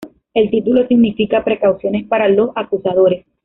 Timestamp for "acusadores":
2.55-3.23